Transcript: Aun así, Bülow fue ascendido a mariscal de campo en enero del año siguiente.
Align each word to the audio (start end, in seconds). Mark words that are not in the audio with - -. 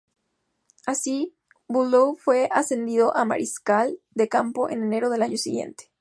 Aun 0.87 0.91
así, 0.93 1.35
Bülow 1.67 2.15
fue 2.17 2.49
ascendido 2.51 3.15
a 3.15 3.23
mariscal 3.23 3.99
de 4.09 4.27
campo 4.29 4.67
en 4.67 4.81
enero 4.81 5.11
del 5.11 5.21
año 5.21 5.37
siguiente. 5.37 5.89